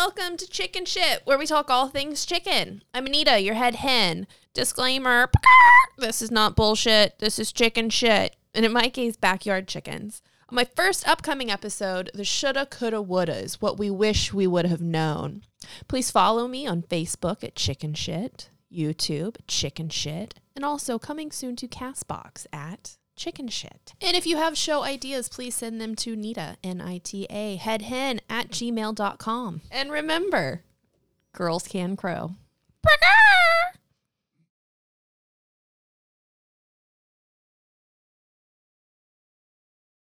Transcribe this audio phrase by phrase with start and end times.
[0.00, 2.82] welcome to Chicken Shit, where we talk all things chicken.
[2.94, 4.26] I'm Anita, your head hen.
[4.54, 5.30] Disclaimer
[5.98, 7.18] this is not bullshit.
[7.18, 8.34] This is chicken shit.
[8.54, 10.22] And in my case, backyard chickens.
[10.48, 14.64] On my first upcoming episode, the shoulda, coulda, woulda is what we wish we would
[14.64, 15.42] have known.
[15.86, 21.56] Please follow me on Facebook at Chicken Shit, YouTube Chicken Shit, and also coming soon
[21.56, 23.92] to Castbox at Chicken Shit.
[24.00, 27.58] And if you have show ideas, please send them to Nita, N I T A,
[27.58, 29.60] headhen at gmail.com.
[29.70, 30.64] And remember,
[31.34, 32.30] girls can crow.